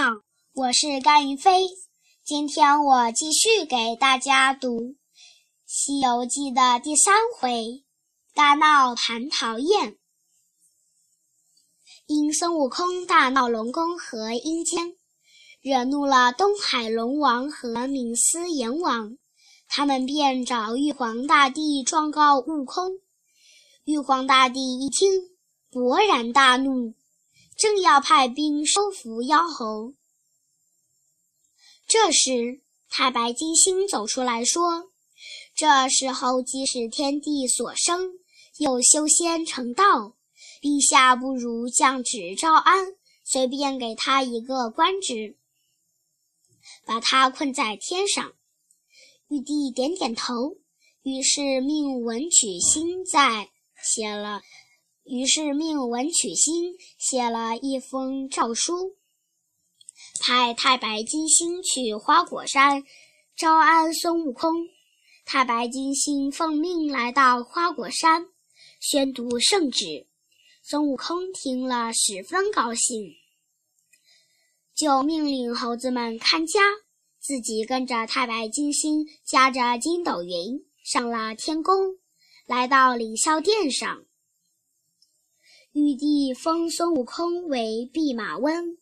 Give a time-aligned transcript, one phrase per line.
[0.00, 0.12] 好，
[0.54, 1.66] 我是甘云飞。
[2.24, 4.76] 今天我继续给大家读
[5.66, 7.84] 《西游记》的第三回
[8.32, 9.98] “大闹蟠桃宴”。
[12.06, 14.94] 因孙悟空大闹龙宫和阴间，
[15.62, 19.18] 惹怒了东海龙王和冥司阎王，
[19.66, 23.00] 他们便找玉皇大帝状告悟空。
[23.82, 25.36] 玉皇大帝一听，
[25.72, 26.94] 勃然大怒。
[27.58, 29.92] 正要派兵收服妖猴，
[31.88, 34.92] 这时太白金星走出来说
[35.56, 38.12] ：“这时候既是天地所生，
[38.58, 40.16] 又修仙成道，
[40.62, 42.94] 陛下不如降旨招安，
[43.24, 45.36] 随便给他一个官职，
[46.86, 48.34] 把他困在天上。”
[49.26, 50.58] 玉帝点点头，
[51.02, 53.50] 于是命文曲星在
[53.82, 54.42] 写了。
[55.08, 58.96] 于是命文曲星写了一封诏书，
[60.20, 62.84] 派太白金星去花果山
[63.34, 64.52] 招安孙悟空。
[65.24, 68.28] 太白金星奉命来到花果山，
[68.80, 70.06] 宣读圣旨。
[70.62, 73.14] 孙悟空听了十分高兴，
[74.74, 76.60] 就命令猴子们看家，
[77.18, 81.96] 自己跟着太白金星驾着筋斗云上了天宫，
[82.46, 84.04] 来到凌霄殿上。
[85.72, 88.78] 玉帝封孙悟空为弼马温，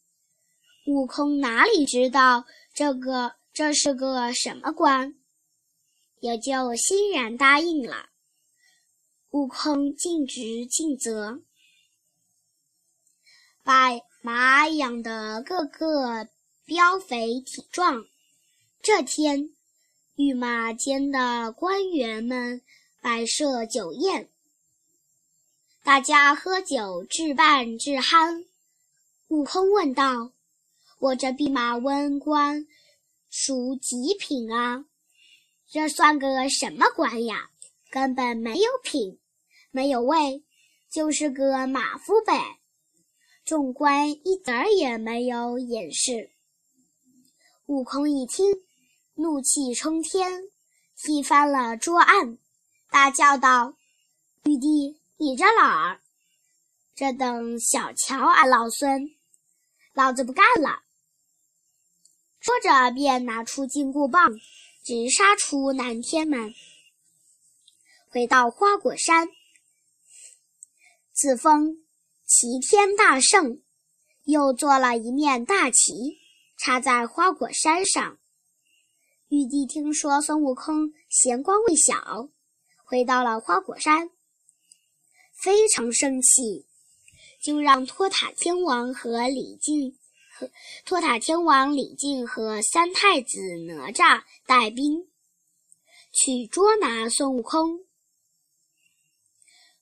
[0.86, 5.14] 悟空哪里知道这个这是个什么官，
[6.20, 8.10] 也就欣然答应了。
[9.30, 11.42] 悟空尽职尽责，
[13.64, 13.90] 把
[14.22, 16.28] 马养得个个
[16.66, 18.04] 膘肥体壮。
[18.80, 19.50] 这天，
[20.14, 22.62] 御马监的官员们
[23.02, 24.30] 摆设酒宴。
[25.86, 28.44] 大家喝酒至半至酣，
[29.28, 30.32] 悟空问道
[30.98, 32.66] ：“我这弼马温官
[33.30, 34.84] 属极品啊？
[35.70, 37.50] 这算个什么官呀？
[37.88, 39.20] 根本没有品，
[39.70, 40.42] 没有位，
[40.91, 42.58] 就是个马夫呗。”
[43.46, 46.32] 众官一点儿也没有掩饰。
[47.66, 48.44] 悟空一听，
[49.14, 50.48] 怒气冲天，
[51.00, 52.38] 踢翻了桌案，
[52.91, 53.76] 大叫道
[54.42, 56.00] ：“玉帝！”你这老儿，
[56.94, 59.15] 这等小瞧俺老孙，
[59.94, 60.82] 老子不干了！
[62.38, 64.31] 说着，便拿出金箍棒，
[64.84, 66.55] 直杀出南天门。
[68.10, 69.31] 回到花果山，
[71.15, 71.82] 自封
[72.26, 73.62] 齐天大圣，
[74.25, 76.19] 又做了一面大旗，
[76.59, 78.19] 插在花果山上。
[79.28, 82.28] 玉帝听说孙悟空闲官未小，
[82.84, 84.10] 回到了花果山。
[85.36, 86.66] 非常生气，
[87.42, 89.97] 就让托塔天王和李靖
[90.32, 90.50] 和
[90.84, 95.08] 托塔天王李靖和三太子哪吒带兵
[96.12, 97.84] 去捉拿孙悟空。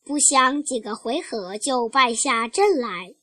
[0.02, 3.14] 不想几个回合就败下阵来。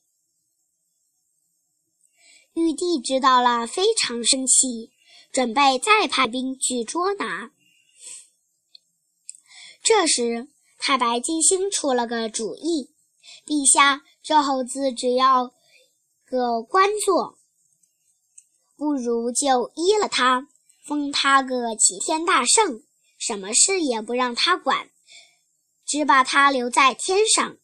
[2.54, 4.90] 玉帝知道了，非常生气，
[5.30, 7.52] 准备再派兵去捉拿。
[9.82, 10.48] 这时。
[10.84, 12.90] 太白金星出了个主意
[13.46, 15.52] ：“陛下，这猴子只要
[16.24, 17.38] 个官做，
[18.76, 20.48] 不如就依了他，
[20.84, 22.82] 封他个齐天大圣，
[23.16, 24.90] 什么事也不让他管，
[25.86, 27.56] 只把他留在天上，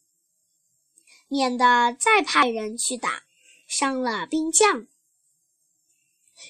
[1.27, 3.23] 免得再派人去打，
[3.67, 4.87] 伤了兵将。”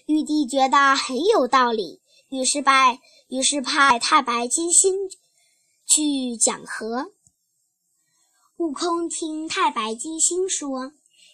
[0.05, 5.09] 玉帝觉得很有道理，于是派于是派太白金星。
[5.89, 7.13] 去讲和。
[8.57, 10.91] 悟空听太白金星说，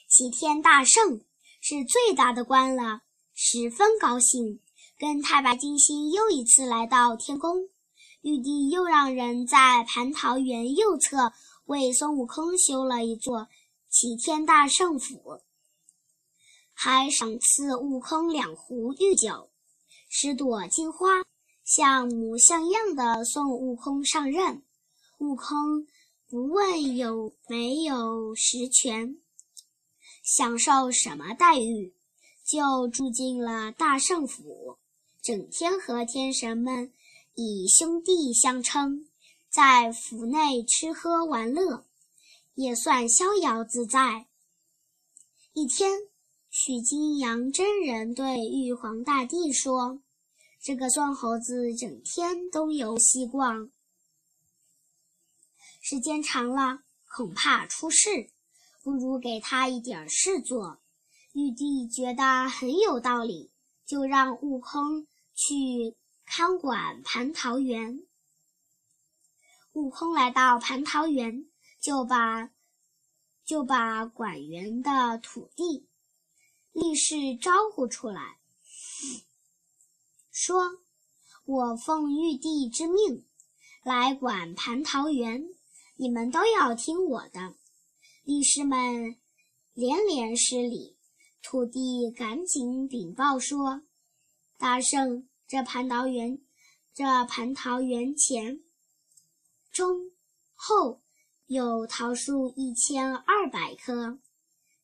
[0.08, 1.22] 齐天大圣
[1.60, 3.02] 是最大的官了，
[3.34, 4.62] 十分高兴，
[4.98, 7.70] 跟太白金星又一次来到天宫。
[8.22, 11.34] 玉帝又让人在蟠桃园右侧
[11.66, 13.48] 为孙悟空修了一座
[13.90, 15.42] 齐天大圣府，
[16.74, 19.52] 还赏赐悟空两壶御酒，
[20.10, 21.24] 十朵金花。
[21.66, 24.62] 像模像样的送悟空上任，
[25.18, 25.88] 悟空
[26.30, 29.18] 不问有没有实权，
[30.24, 31.92] 享受什么待遇，
[32.46, 34.78] 就住进了大圣府，
[35.24, 36.94] 整天和天神们
[37.34, 39.08] 以兄弟相称，
[39.50, 41.84] 在府内吃喝玩乐，
[42.54, 44.28] 也算逍遥自在。
[45.54, 45.92] 一天，
[46.52, 50.00] 许金阳真人对玉皇大帝说。
[50.66, 53.70] 这个孙猴子整天东游西逛，
[55.80, 58.32] 时间长了恐怕出事，
[58.82, 60.82] 不如给他一点事做。
[61.34, 63.52] 玉帝觉得很有道理，
[63.86, 65.96] 就让悟空去
[66.26, 68.04] 看管蟠桃园。
[69.74, 71.46] 悟空来到蟠桃园，
[71.80, 72.50] 就把
[73.46, 75.88] 就把管园的土地
[76.72, 78.40] 力士招呼出来，
[80.36, 80.80] 说
[81.48, 83.24] ：“我奉玉帝之命
[83.84, 85.48] 来管蟠桃园，
[85.96, 87.56] 你们都要听我的。”
[88.26, 89.16] 力士们
[89.74, 90.98] 连连施礼。
[91.42, 93.84] 土地赶紧禀报说
[94.60, 96.42] ：“大圣，这蟠桃园，
[96.94, 98.62] 这蟠桃园前、
[99.72, 100.12] 中、
[100.54, 101.00] 后
[101.46, 104.20] 有桃树一千二百棵，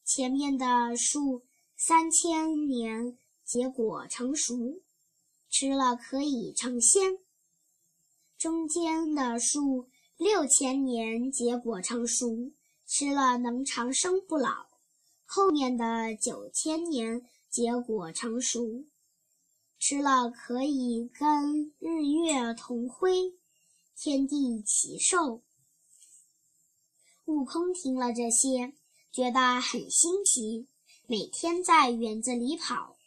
[0.06, 1.44] 前面的树
[1.76, 4.80] 三千年结果成熟，
[5.52, 7.18] 吃了可以成仙；
[8.38, 12.52] 中间的树六千年结果成熟，
[12.88, 14.66] 吃了能长生不老。”
[15.28, 18.86] 后面的九千年结果成熟，
[19.78, 23.34] 吃了可以跟日月同辉，
[23.96, 25.42] 天地齐寿。
[27.26, 28.74] 悟空听了这些，
[29.12, 30.68] 觉得很新奇，
[31.08, 32.98] 每天在园子里跑，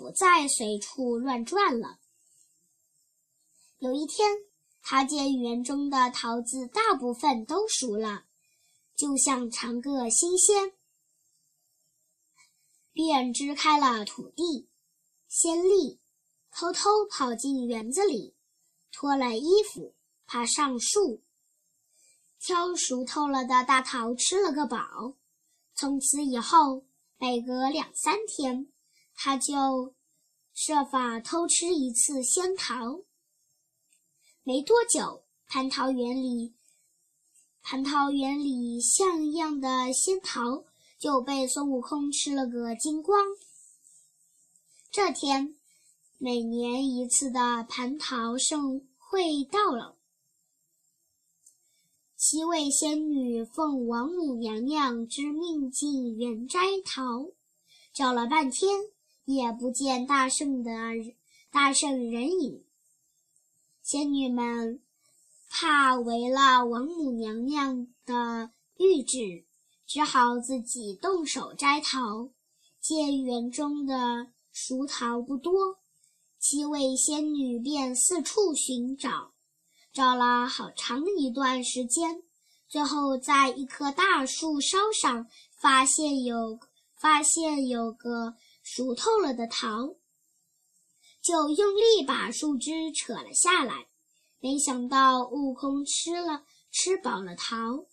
[0.00, 1.98] 不再随处乱转了。
[3.80, 4.30] 有一天，
[4.80, 8.24] 他见园中的桃子大部分都熟了，
[8.96, 10.72] 就想尝个新鲜。
[12.94, 14.70] 便支开了土地，
[15.28, 16.00] 先例，
[16.50, 18.34] 偷偷跑进园子里，
[18.90, 19.94] 脱了衣服，
[20.24, 21.22] 爬上树，
[22.38, 25.14] 挑熟透了的大桃吃了个饱。
[25.74, 26.86] 从此以后，
[27.18, 28.72] 每隔两三天，
[29.22, 29.94] 他就
[30.54, 33.02] 设法偷吃一次仙桃。
[34.42, 36.54] 没多久，蟠桃园里，
[37.62, 40.64] 蟠桃园里像样的仙桃。
[40.98, 43.24] 就被孙悟空吃了个精光。
[44.90, 45.56] 这天，
[46.18, 49.96] 每年一次的蟠桃盛会到了，
[52.18, 57.30] 七位仙女奉王母娘娘之命进园摘桃，
[57.94, 58.78] 找了半天
[59.34, 60.72] 也不见大圣的
[61.50, 62.64] 大圣人影。
[63.82, 64.80] 仙女们
[65.48, 69.44] 怕违了王母娘娘的谕旨。
[69.92, 72.30] 只好自己动手摘桃，
[72.80, 75.78] 见园中的熟桃不多，
[76.38, 79.32] 七位仙女便四处寻找，
[79.92, 82.22] 找了好长一段时间，
[82.68, 86.60] 最后在一棵大树梢上发现有
[86.94, 88.36] 发现有个
[88.72, 89.96] 熟透了的桃，
[91.20, 93.88] 就用力把树枝扯了下来，
[94.38, 97.88] 没想到悟空吃了吃饱了桃。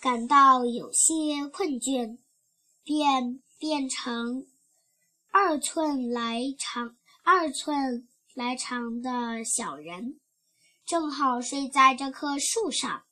[0.00, 2.18] 感到有些困倦，
[2.82, 4.48] 便变成
[5.30, 10.18] 二寸来长、二寸来长的小人，
[10.84, 13.04] 正好睡在这棵树上。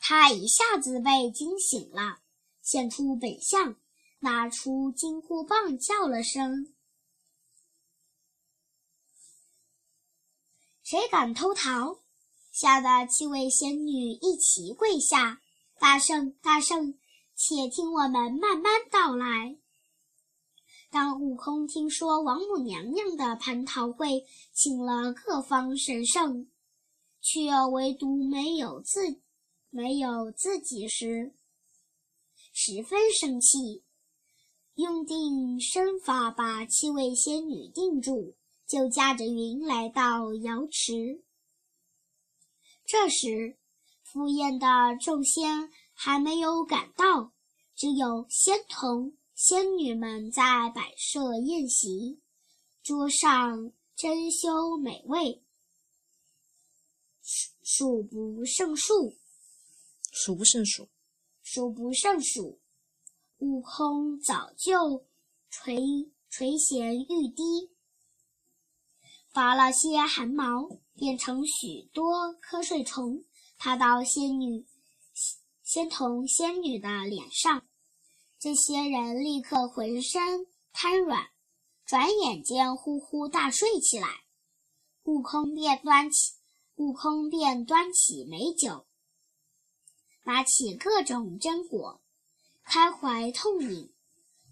[0.00, 2.18] 他一下子被惊醒了，
[2.60, 3.76] 现出本相，
[4.24, 6.74] 拿出金箍棒，叫了声
[10.82, 12.00] ：“谁敢偷桃？”
[12.50, 15.42] 吓得七位仙女一齐跪下。
[15.78, 16.98] 大圣，大圣，
[17.36, 19.58] 且听我们慢慢道来。
[20.88, 26.48] 当悟空听说王母娘娘的蟠桃会请了各方神圣，
[27.20, 29.20] 却唯独没有自
[29.68, 31.34] 没有自己时，
[32.54, 33.84] 十分生气，
[34.74, 38.34] 用定身法把七位仙女定住，
[38.66, 41.22] 就驾着云来到瑶池。
[42.84, 43.56] 这时。
[44.02, 44.66] 赴宴的
[45.00, 47.32] 众仙还没有赶到，
[47.74, 52.20] 只有仙童、仙女们在摆设宴席，
[52.80, 55.42] 桌上珍馐美味，
[57.22, 59.16] 数数不胜数，
[60.12, 60.88] 数不胜数，
[61.42, 62.60] 数不胜数。
[63.44, 65.04] 悟空早就
[65.50, 65.76] 垂
[66.30, 67.70] 垂涎欲滴，
[69.34, 73.22] 拔了些汗毛，变成许多瞌睡虫。
[73.58, 74.66] 爬到仙女、
[75.62, 77.66] 仙童、仙女的脸上，
[78.38, 81.28] 这些人立刻浑身瘫软，
[81.84, 84.08] 转眼间呼呼大睡起来。
[85.02, 86.32] 悟空便端起，
[86.76, 88.86] 悟空便端起美酒，
[90.24, 92.00] 拿起各种榛果，
[92.64, 93.92] 开怀痛饮，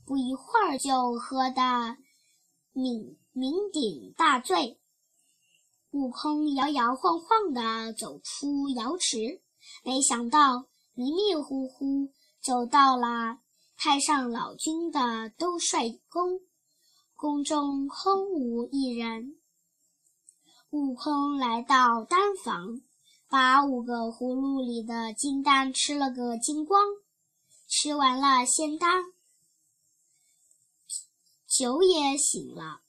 [0.05, 1.97] 不一会儿就喝得
[2.75, 4.79] 酩酩酊大醉。
[5.91, 9.43] 悟空摇摇晃晃地走出瑶池，
[9.85, 13.39] 没想到迷迷糊糊走到了
[13.77, 16.41] 太上老君的兜率宫，
[17.15, 19.37] 宫中空无一人。
[20.71, 22.81] 悟空来到丹房，
[23.29, 26.83] 把五个葫芦里的金丹吃了个精光。
[27.75, 29.03] 吃完了仙丹，
[31.47, 32.83] 酒也醒了。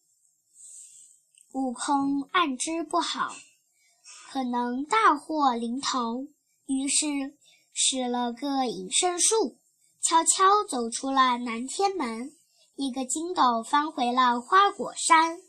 [1.53, 3.33] 悟空暗知不好，
[4.29, 6.27] 可能大祸临头，
[6.65, 7.37] 于是
[7.71, 9.57] 使了个隐身术，
[10.01, 12.35] 悄悄走出了南天门，
[12.75, 15.39] 一个筋斗翻回了花果山。